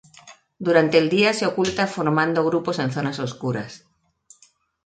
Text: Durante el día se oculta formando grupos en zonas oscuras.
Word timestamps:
Durante 0.57 0.97
el 0.97 1.09
día 1.11 1.31
se 1.31 1.45
oculta 1.45 1.85
formando 1.85 2.43
grupos 2.43 2.79
en 2.79 2.91
zonas 2.91 3.19
oscuras. 3.19 3.85